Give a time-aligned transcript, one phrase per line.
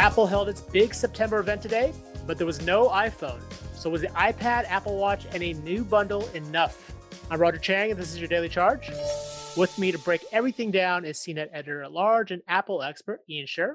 [0.00, 1.92] Apple held its big September event today,
[2.26, 3.38] but there was no iPhone.
[3.74, 6.90] So was the iPad, Apple Watch, and a new bundle enough?
[7.30, 8.88] I'm Roger Cheng, and this is your Daily Charge.
[9.58, 13.44] With me to break everything down is CNET editor at large and Apple expert Ian
[13.44, 13.74] Sherr.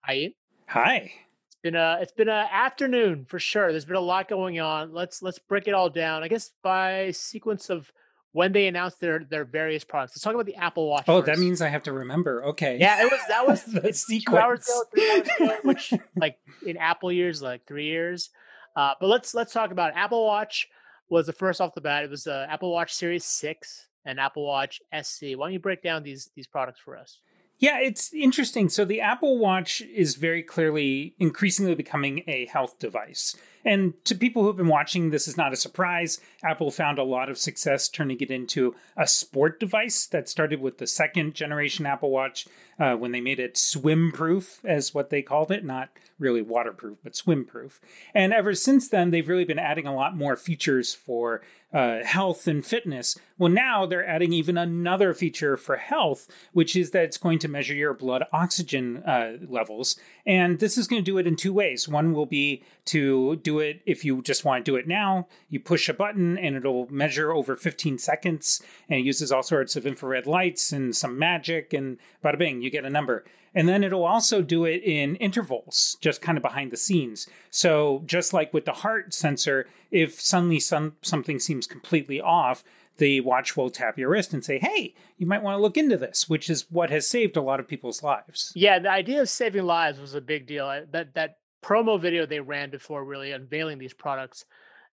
[0.00, 0.34] Hi, Ian.
[0.66, 1.12] Hi.
[1.46, 3.70] It's been a it's been an afternoon for sure.
[3.70, 4.92] There's been a lot going on.
[4.92, 6.24] Let's let's break it all down.
[6.24, 7.92] I guess by sequence of
[8.32, 10.12] when they announced their their various products.
[10.14, 11.04] Let's talk about the Apple Watch.
[11.08, 11.26] Oh, first.
[11.26, 12.44] that means I have to remember.
[12.46, 12.78] Okay.
[12.78, 14.68] Yeah, it was that was the it's two hours sequence.
[14.68, 18.30] ago, three hours ago, which like in Apple years, like three years.
[18.76, 19.96] Uh, but let's let's talk about it.
[19.96, 20.68] Apple Watch
[21.08, 22.04] was the first off the bat.
[22.04, 25.34] It was uh, Apple Watch Series Six and Apple Watch SE.
[25.34, 27.18] Why don't you break down these these products for us?
[27.58, 28.70] Yeah, it's interesting.
[28.70, 33.36] So the Apple Watch is very clearly increasingly becoming a health device.
[33.64, 36.20] And to people who've been watching, this is not a surprise.
[36.42, 40.78] Apple found a lot of success turning it into a sport device that started with
[40.78, 42.46] the second generation Apple Watch
[42.78, 46.98] uh, when they made it swim proof, as what they called it, not really waterproof,
[47.02, 47.80] but swim proof.
[48.14, 52.46] And ever since then, they've really been adding a lot more features for uh, health
[52.46, 53.16] and fitness.
[53.38, 57.48] Well, now they're adding even another feature for health, which is that it's going to
[57.48, 59.96] measure your blood oxygen uh, levels.
[60.26, 61.88] And this is going to do it in two ways.
[61.88, 65.28] One will be to do it if you just want to do it now.
[65.48, 68.60] You push a button and it'll measure over 15 seconds.
[68.88, 72.70] And it uses all sorts of infrared lights and some magic, and bada bing, you
[72.70, 73.24] get a number.
[73.54, 77.26] And then it'll also do it in intervals, just kind of behind the scenes.
[77.50, 82.62] So, just like with the heart sensor, if suddenly some, something seems completely off,
[82.98, 85.96] the watch will tap your wrist and say, hey, you might want to look into
[85.96, 88.52] this, which is what has saved a lot of people's lives.
[88.54, 90.66] Yeah, the idea of saving lives was a big deal.
[90.92, 94.44] That that promo video they ran before really unveiling these products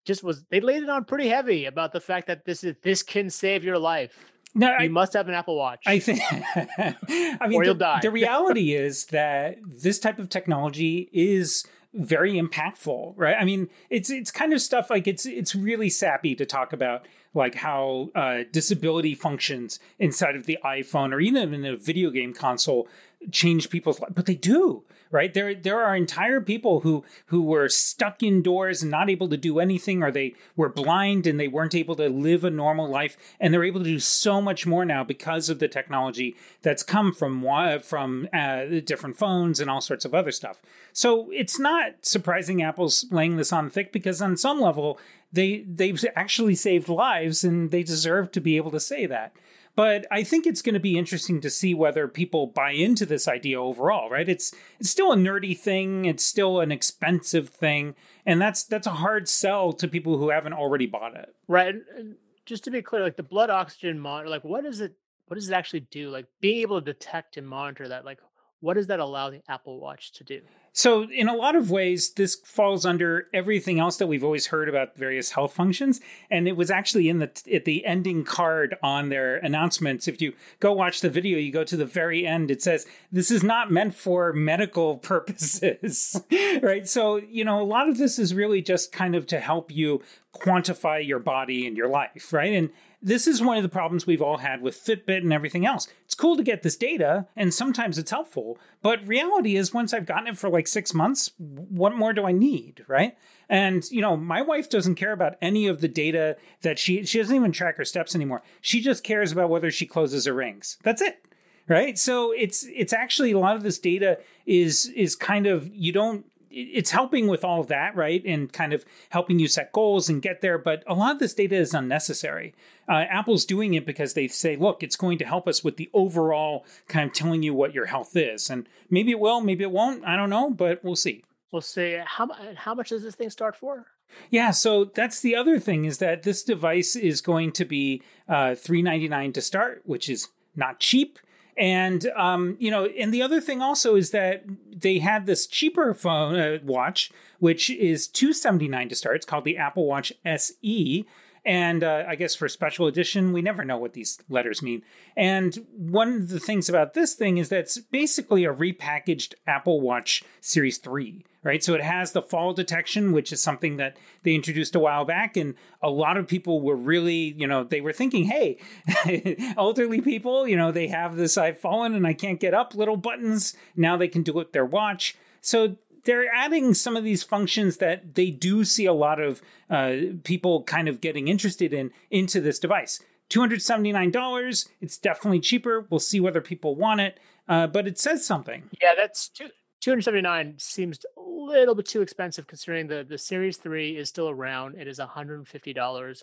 [0.04, 3.02] just was they laid it on pretty heavy about the fact that this is this
[3.02, 4.32] can save your life.
[4.56, 5.82] No, You I, must have an Apple Watch.
[5.86, 7.98] I think, I mean, Or you'll the, die.
[8.02, 13.36] the reality is that this type of technology is very impactful, right?
[13.38, 17.06] I mean, it's it's kind of stuff like it's it's really sappy to talk about
[17.34, 22.32] like how uh, disability functions inside of the iPhone or even in a video game
[22.34, 22.88] console
[23.30, 25.32] change people's lives, but they do, right?
[25.32, 29.58] There there are entire people who who were stuck indoors and not able to do
[29.58, 33.52] anything, or they were blind and they weren't able to live a normal life, and
[33.52, 37.44] they're able to do so much more now because of the technology that's come from
[37.82, 40.60] from uh, different phones and all sorts of other stuff.
[40.92, 44.98] So it's not surprising Apple's laying this on thick because on some level
[45.32, 49.32] they they've actually saved lives and they deserve to be able to say that.
[49.76, 53.28] But I think it's going to be interesting to see whether people buy into this
[53.28, 54.28] idea overall, right?
[54.28, 57.94] It's it's still a nerdy thing, it's still an expensive thing,
[58.24, 61.34] and that's that's a hard sell to people who haven't already bought it.
[61.46, 61.74] Right.
[61.96, 62.16] And,
[62.46, 64.94] just to be clear, like the blood oxygen monitor, like what does it
[65.26, 66.08] what does it actually do?
[66.08, 68.20] Like being able to detect and monitor that, like
[68.66, 70.40] what does that allow the Apple Watch to do?
[70.72, 74.68] So, in a lot of ways, this falls under everything else that we've always heard
[74.68, 76.00] about various health functions,
[76.32, 80.08] and it was actually in the at the ending card on their announcements.
[80.08, 82.50] If you go watch the video, you go to the very end.
[82.50, 86.20] It says this is not meant for medical purposes,
[86.60, 86.88] right?
[86.88, 90.02] So, you know, a lot of this is really just kind of to help you
[90.34, 92.52] quantify your body and your life, right?
[92.52, 92.70] And
[93.02, 95.88] this is one of the problems we've all had with Fitbit and everything else.
[96.04, 100.06] It's cool to get this data, and sometimes it's helpful, but reality is once I've
[100.06, 103.16] gotten it for like six months, what more do I need, right?
[103.48, 107.18] And you know, my wife doesn't care about any of the data that she she
[107.18, 108.42] doesn't even track her steps anymore.
[108.60, 110.78] She just cares about whether she closes her rings.
[110.82, 111.22] That's it
[111.68, 115.90] right so it's it's actually a lot of this data is is kind of you
[115.90, 116.24] don't
[116.58, 120.22] it's helping with all of that right and kind of helping you set goals and
[120.22, 122.54] get there but a lot of this data is unnecessary
[122.88, 125.90] uh, apple's doing it because they say look it's going to help us with the
[125.92, 129.70] overall kind of telling you what your health is and maybe it will maybe it
[129.70, 131.22] won't i don't know but we'll see
[131.52, 131.98] We'll see.
[132.04, 133.86] how how much does this thing start for?
[134.30, 138.54] Yeah, so that's the other thing is that this device is going to be uh,
[138.54, 141.18] three ninety nine to start, which is not cheap.
[141.58, 145.94] And um, you know, and the other thing also is that they had this cheaper
[145.94, 149.16] phone uh, watch, which is two seventy nine to start.
[149.16, 151.06] It's called the Apple Watch SE.
[151.46, 154.82] And uh, I guess for special edition, we never know what these letters mean.
[155.16, 159.80] And one of the things about this thing is that it's basically a repackaged Apple
[159.80, 161.62] Watch Series 3, right?
[161.62, 165.36] So it has the fall detection, which is something that they introduced a while back.
[165.36, 168.58] And a lot of people were really, you know, they were thinking, hey,
[169.56, 172.96] elderly people, you know, they have this I've fallen and I can't get up little
[172.96, 173.54] buttons.
[173.76, 175.16] Now they can do it with their watch.
[175.40, 179.96] So they're adding some of these functions that they do see a lot of uh,
[180.24, 183.00] people kind of getting interested in into this device.
[183.28, 185.86] $279, it's definitely cheaper.
[185.90, 187.18] We'll see whether people want it,
[187.48, 188.70] uh, but it says something.
[188.80, 189.48] Yeah, that's two.
[189.82, 194.74] 279 seems a little bit too expensive considering the the Series 3 is still around.
[194.76, 196.22] It is $150.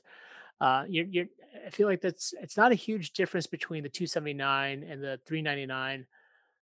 [0.59, 1.25] Uh, you're, you're,
[1.65, 6.06] I feel like that's it's not a huge difference between the 279 and the 399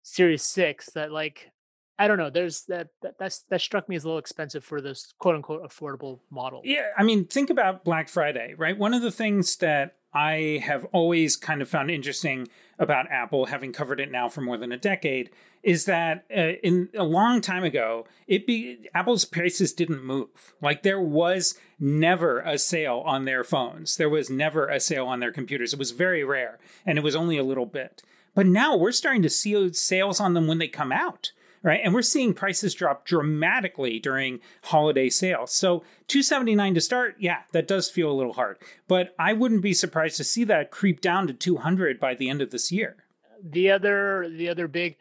[0.03, 1.51] Series 6 that like
[1.99, 2.31] I don't know.
[2.31, 5.63] There's that, that that's that struck me as a little expensive for this quote unquote
[5.63, 6.61] affordable model.
[6.65, 8.77] Yeah, I mean, think about Black Friday, right?
[8.77, 12.49] One of the things that I have always kind of found interesting
[12.79, 15.31] about Apple, having covered it now for more than a decade,
[15.63, 20.55] is that uh, in a long time ago, it be Apple's prices didn't move.
[20.61, 23.97] Like there was never a sale on their phones.
[23.97, 25.73] There was never a sale on their computers.
[25.73, 28.03] It was very rare, and it was only a little bit.
[28.35, 31.33] But now we're starting to see sales on them when they come out
[31.65, 31.81] right?
[31.83, 35.53] And we're seeing prices drop dramatically during holiday sales.
[35.53, 38.59] So 279 to start, yeah, that does feel a little hard.
[38.87, 42.43] But I wouldn't be surprised to see that creep down to 200 by the end
[42.43, 42.97] of this year.
[43.43, 44.97] The other the other big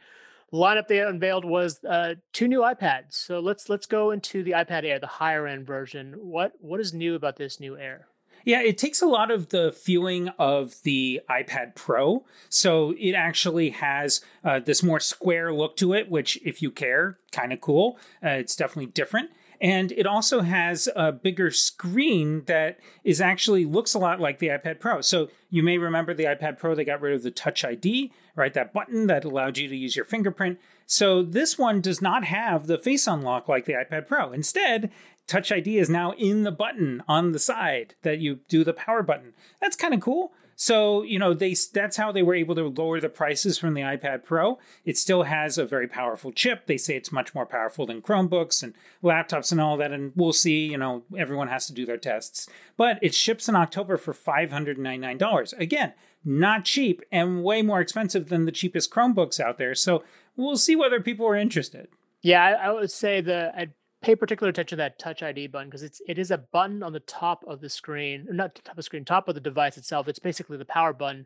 [0.51, 3.13] lineup they unveiled was uh, two new iPads.
[3.13, 6.13] So let's let's go into the iPad Air, the higher end version.
[6.13, 8.07] What what is new about this new Air?
[8.45, 12.25] Yeah, it takes a lot of the feeling of the iPad Pro.
[12.49, 17.17] So it actually has uh, this more square look to it, which, if you care,
[17.31, 17.97] kind of cool.
[18.23, 19.31] Uh, it's definitely different.
[19.63, 24.49] And it also has a bigger screen that is actually looks a lot like the
[24.49, 24.99] iPad Pro.
[24.99, 28.53] So you may remember the iPad Pro, they got rid of the Touch ID, right?
[28.53, 30.59] That button that allowed you to use your fingerprint.
[30.85, 34.33] So this one does not have the face unlock like the iPad Pro.
[34.33, 34.91] Instead,
[35.27, 39.01] Touch ID is now in the button on the side that you do the power
[39.01, 39.33] button.
[39.61, 40.33] That's kind of cool.
[40.55, 43.81] So, you know, they that's how they were able to lower the prices from the
[43.81, 44.59] iPad Pro.
[44.85, 46.67] It still has a very powerful chip.
[46.67, 48.73] They say it's much more powerful than Chromebooks and
[49.03, 52.47] laptops and all that and we'll see, you know, everyone has to do their tests.
[52.77, 55.59] But it ships in October for $599.
[55.59, 55.93] Again,
[56.23, 59.75] not cheap and way more expensive than the cheapest Chromebooks out there.
[59.75, 60.03] So,
[60.35, 61.87] we'll see whether people are interested.
[62.21, 63.73] Yeah, I, would say the I'd
[64.03, 66.91] pay particular attention to that Touch ID button because it's it is a button on
[66.91, 70.07] the top of the screen, not top of the screen, top of the device itself.
[70.07, 71.25] It's basically the power button.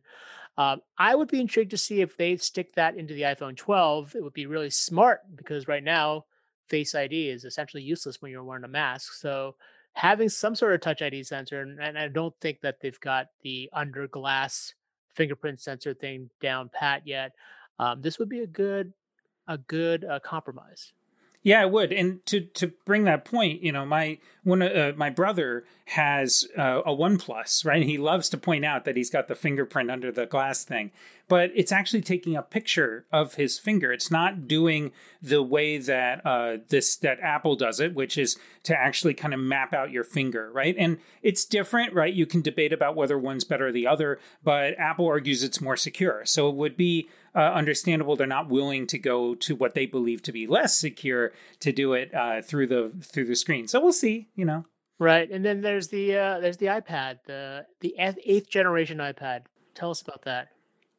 [0.57, 4.15] Um, I would be intrigued to see if they stick that into the iPhone 12.
[4.15, 6.25] It would be really smart because right now
[6.68, 9.13] Face ID is essentially useless when you're wearing a mask.
[9.13, 9.56] So
[9.94, 13.27] having some sort of Touch ID sensor, and, and I don't think that they've got
[13.41, 14.73] the under glass
[15.15, 17.33] fingerprint sensor thing down pat yet.
[17.80, 18.94] Um, this would be a good
[19.47, 20.91] a good uh, compromise.
[21.47, 21.94] Yeah, I would.
[21.94, 26.81] And to to bring that point, you know, my one uh, my brother has uh,
[26.85, 27.79] a OnePlus, right?
[27.79, 30.91] And he loves to point out that he's got the fingerprint under the glass thing,
[31.27, 33.91] but it's actually taking a picture of his finger.
[33.91, 34.91] It's not doing
[35.21, 39.39] the way that uh, this that Apple does it, which is to actually kind of
[39.39, 40.75] map out your finger, right?
[40.77, 42.13] And it's different, right?
[42.13, 45.77] You can debate about whether one's better or the other, but Apple argues it's more
[45.77, 46.25] secure.
[46.25, 50.23] So it would be uh, understandable they're not willing to go to what they believe
[50.23, 53.68] to be less secure to do it uh, through the through the screen.
[53.68, 54.30] So we'll see.
[54.35, 54.65] You know.
[55.00, 59.41] Right, and then there's the uh, there's the iPad, the the eighth generation iPad.
[59.75, 60.47] Tell us about that.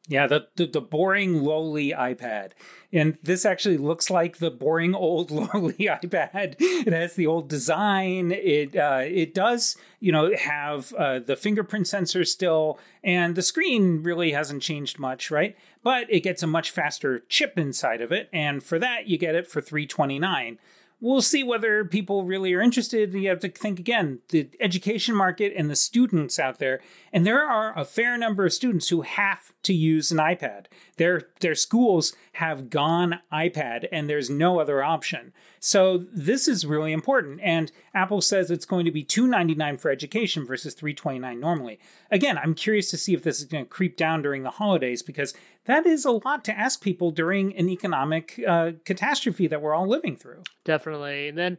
[0.09, 2.53] Yeah, the, the, the boring lowly iPad,
[2.91, 6.55] and this actually looks like the boring old lowly iPad.
[6.59, 8.31] It has the old design.
[8.31, 14.01] It uh, it does you know have uh, the fingerprint sensor still, and the screen
[14.01, 15.55] really hasn't changed much, right?
[15.83, 19.35] But it gets a much faster chip inside of it, and for that you get
[19.35, 20.57] it for three twenty nine
[21.01, 23.13] we'll see whether people really are interested.
[23.13, 26.81] You have to think again the education market and the students out there.
[27.13, 30.65] And there are a fair number of students who have to use an iPad.
[30.97, 35.33] Their, their schools have gone iPad and there's no other option.
[35.59, 37.39] So this is really important.
[37.43, 41.79] And Apple says it's going to be 299 for education versus 329 normally.
[42.11, 45.01] Again, I'm curious to see if this is going to creep down during the holidays
[45.01, 45.33] because
[45.65, 49.87] that is a lot to ask people during an economic uh, catastrophe that we're all
[49.87, 50.43] living through.
[50.63, 50.88] Definitely.
[51.29, 51.57] And then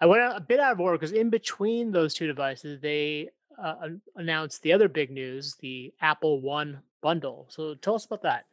[0.00, 3.30] I went out a bit out of order because in between those two devices, they
[3.62, 7.46] uh, announced the other big news, the Apple One bundle.
[7.50, 8.46] So tell us about that.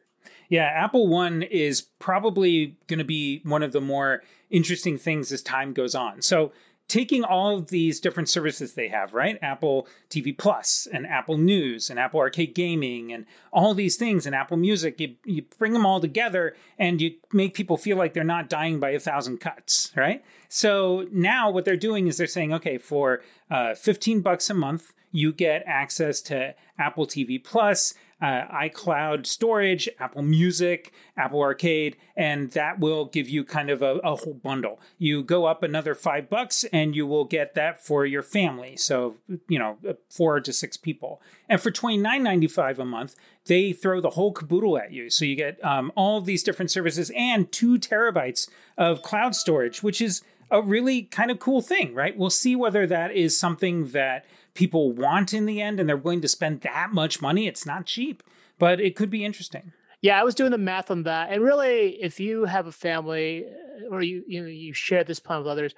[0.48, 5.42] Yeah, Apple One is probably going to be one of the more interesting things as
[5.42, 6.22] time goes on.
[6.22, 6.52] So
[6.88, 9.38] taking all of these different services they have, right?
[9.42, 14.34] Apple TV Plus and Apple News and Apple Arcade Gaming and all these things and
[14.34, 18.24] Apple Music, you, you bring them all together and you make people feel like they're
[18.24, 20.24] not dying by a thousand cuts, right?
[20.48, 24.94] So now what they're doing is they're saying, okay, for uh, 15 bucks a month,
[25.12, 32.50] you get access to Apple TV Plus, uh, iCloud storage, Apple Music, Apple Arcade, and
[32.50, 34.80] that will give you kind of a, a, whole bundle.
[34.98, 38.76] You go up another five bucks and you will get that for your family.
[38.76, 39.16] So,
[39.48, 39.78] you know,
[40.10, 41.22] four to six people.
[41.48, 43.14] And for $29.95 a month,
[43.46, 45.10] they throw the whole caboodle at you.
[45.10, 50.00] So you get um, all these different services and two terabytes of cloud storage, which
[50.00, 52.16] is a really kind of cool thing, right?
[52.16, 54.24] We'll see whether that is something that
[54.58, 57.46] people want in the end and they're willing to spend that much money.
[57.46, 58.24] It's not cheap,
[58.58, 59.72] but it could be interesting.
[60.02, 61.30] Yeah, I was doing the math on that.
[61.30, 65.20] And really, if you have a family uh, or you you know you share this
[65.20, 65.74] plan with others,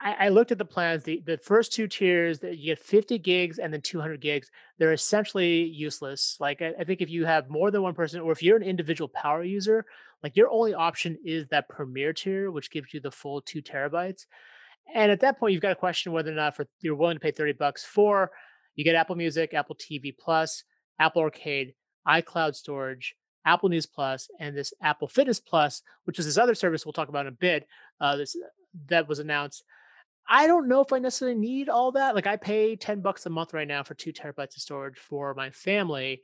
[0.00, 1.04] I, I looked at the plans.
[1.04, 4.94] The the first two tiers that you get 50 gigs and then 200 gigs, they're
[4.94, 6.38] essentially useless.
[6.40, 8.62] Like I, I think if you have more than one person, or if you're an
[8.62, 9.84] individual power user,
[10.22, 14.24] like your only option is that premier tier, which gives you the full two terabytes.
[14.94, 17.20] And at that point, you've got to question whether or not for you're willing to
[17.20, 18.30] pay 30 bucks for
[18.74, 20.64] you get Apple Music, Apple TV Plus,
[20.98, 21.74] Apple Arcade,
[22.08, 26.86] iCloud storage, Apple News Plus, and this Apple Fitness Plus, which is this other service
[26.86, 27.66] we'll talk about in a bit.
[28.00, 28.36] Uh, this
[28.88, 29.64] that was announced.
[30.28, 32.14] I don't know if I necessarily need all that.
[32.14, 35.34] Like I pay 10 bucks a month right now for two terabytes of storage for
[35.34, 36.22] my family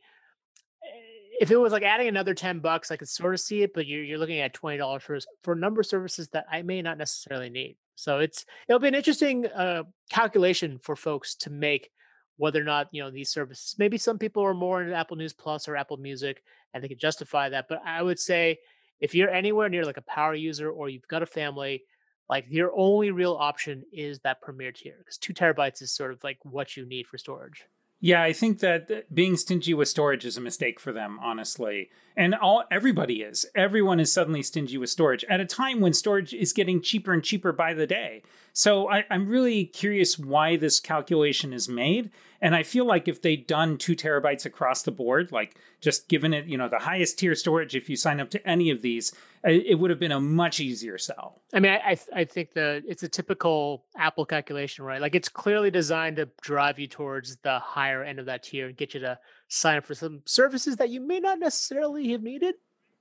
[1.41, 3.87] if it was like adding another 10 bucks, I could sort of see it, but
[3.87, 6.99] you're, you're looking at $20 for, for a number of services that I may not
[6.99, 7.77] necessarily need.
[7.99, 11.91] So it's, it'll be an interesting uh, calculation for folks to make
[12.37, 15.33] whether or not, you know, these services, maybe some people are more into Apple News
[15.33, 16.41] Plus or Apple Music
[16.73, 17.67] and they can justify that.
[17.69, 18.59] But I would say
[19.01, 21.83] if you're anywhere near like a power user or you've got a family,
[22.31, 26.23] like your only real option is that premier tier because two terabytes is sort of
[26.23, 27.65] like what you need for storage.
[28.01, 31.91] Yeah, I think that being stingy with storage is a mistake for them, honestly.
[32.17, 33.45] And all everybody is.
[33.57, 37.25] Everyone is suddenly stingy with storage at a time when storage is getting cheaper and
[37.25, 38.23] cheaper by the day.
[38.53, 42.11] So I, am really curious why this calculation is made.
[42.41, 46.33] And I feel like if they'd done two terabytes across the board, like just given
[46.33, 49.13] it, you know, the highest tier storage, if you sign up to any of these,
[49.45, 51.41] it would have been a much easier sell.
[51.53, 55.01] I mean, I I think the it's a typical Apple calculation, right?
[55.01, 58.77] Like it's clearly designed to drive you towards the higher end of that tier and
[58.77, 59.19] get you to
[59.49, 62.55] sign up for some services that you may not necessarily have needed.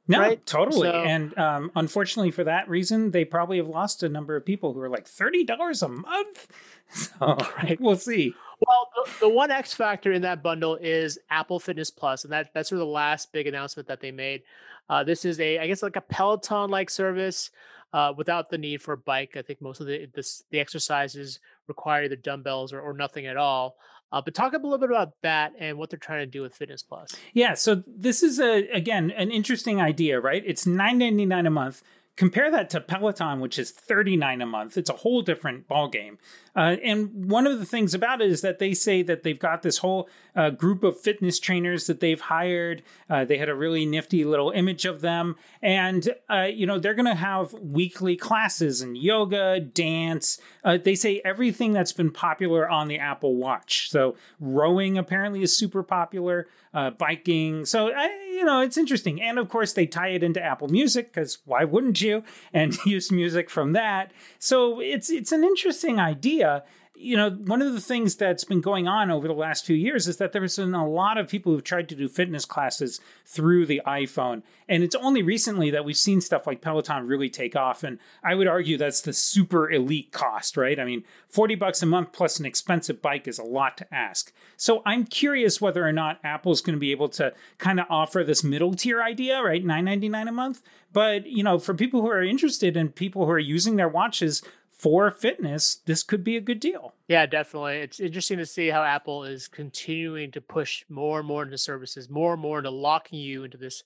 [0.07, 0.45] No, right?
[0.45, 0.89] totally.
[0.89, 4.73] So, and um, unfortunately, for that reason, they probably have lost a number of people
[4.73, 6.47] who are like thirty dollars a month.
[6.89, 7.19] So
[7.57, 7.77] right.
[7.81, 8.33] we'll see.
[8.65, 12.51] Well, the, the, one X factor in that bundle is Apple Fitness Plus, and that
[12.53, 14.43] that's sort of the last big announcement that they made.
[14.89, 17.51] Uh, this is a, I guess, like a Peloton-like service
[17.93, 19.35] uh, without the need for a bike.
[19.35, 23.37] I think most of the this, the exercises require either dumbbells or, or nothing at
[23.37, 23.77] all.
[24.11, 26.55] Uh, but talk a little bit about that and what they're trying to do with
[26.55, 27.09] Fitness Plus.
[27.33, 30.43] Yeah, so this is a again an interesting idea, right?
[30.45, 31.83] It's nine ninety nine a month.
[32.17, 34.77] Compare that to Peloton, which is thirty nine a month.
[34.77, 36.17] It's a whole different ballgame.
[36.55, 39.61] Uh, and one of the things about it is that they say that they've got
[39.61, 42.81] this whole uh, group of fitness trainers that they've hired.
[43.07, 45.35] Uh, they had a really nifty little image of them.
[45.61, 50.39] And, uh, you know, they're going to have weekly classes and yoga, dance.
[50.63, 53.91] Uh, they say everything that's been popular on the Apple Watch.
[53.91, 57.65] So rowing apparently is super popular, uh, biking.
[57.65, 57.91] So,
[58.37, 59.19] you know, it's interesting.
[59.19, 62.23] And of course, they tie it into Apple Music because why wouldn't you?
[62.53, 64.11] And use music from that.
[64.37, 66.63] So it's, it's an interesting idea
[66.99, 70.07] you know, one of the things that's been going on over the last few years
[70.07, 73.67] is that there's been a lot of people who've tried to do fitness classes through
[73.67, 74.41] the iPhone.
[74.67, 77.83] And it's only recently that we've seen stuff like Peloton really take off.
[77.83, 80.79] And I would argue that's the super elite cost, right?
[80.79, 84.33] I mean, 40 bucks a month plus an expensive bike is a lot to ask.
[84.55, 88.23] So I'm curious whether or not Apple's going to be able to kind of offer
[88.23, 89.63] this middle tier idea, right?
[89.63, 90.63] 9.99 a month.
[90.91, 94.41] But, you know, for people who are interested and people who are using their watches
[94.77, 96.93] for fitness, this could be a good deal.
[97.07, 97.77] Yeah, definitely.
[97.77, 102.09] It's interesting to see how Apple is continuing to push more and more into services,
[102.09, 103.83] more and more into locking you into this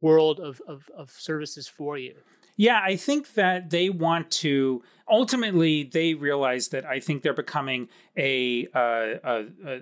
[0.00, 2.14] world of, of, of services for you.
[2.56, 7.88] Yeah, I think that they want to ultimately they realize that I think they're becoming
[8.16, 9.80] a, uh, a, a,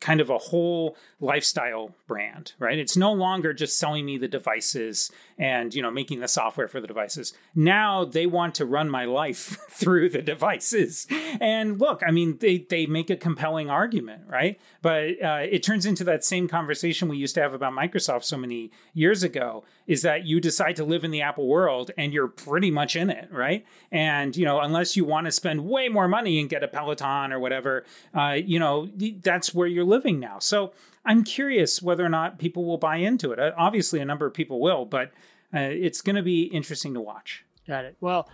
[0.00, 2.78] kind of a whole lifestyle brand, right?
[2.78, 6.80] It's no longer just selling me the devices and you know making the software for
[6.80, 7.32] the devices.
[7.54, 11.06] Now they want to run my life through the devices.
[11.40, 14.60] And look, I mean, they they make a compelling argument, right?
[14.82, 18.36] But uh, it turns into that same conversation we used to have about Microsoft so
[18.36, 19.64] many years ago.
[19.86, 23.10] Is that you decide to live in the Apple world and you're pretty much in
[23.10, 23.64] it, right?
[23.90, 27.32] And you know unless you want to spend way more money and get a Peloton
[27.32, 28.88] or whatever, uh, you know,
[29.22, 30.38] that's where you're living now.
[30.38, 30.72] So
[31.04, 33.38] I'm curious whether or not people will buy into it.
[33.38, 35.12] Uh, obviously, a number of people will, but
[35.54, 37.44] uh, it's going to be interesting to watch.
[37.66, 37.96] Got it.
[38.00, 38.28] Well,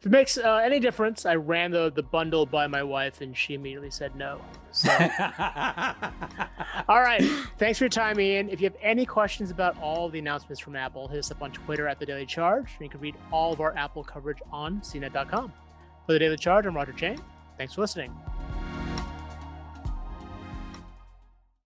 [0.00, 3.36] If it makes uh, any difference, I ran the, the bundle by my wife and
[3.36, 4.40] she immediately said no.
[4.72, 4.90] So.
[6.88, 7.22] all right.
[7.58, 8.48] Thanks for your time, Ian.
[8.48, 11.52] If you have any questions about all the announcements from Apple, hit us up on
[11.52, 12.68] Twitter at The Daily Charge.
[12.78, 15.52] And you can read all of our Apple coverage on CNET.com.
[16.06, 17.20] For The Daily Charge, I'm Roger Cheng.
[17.58, 18.10] Thanks for listening.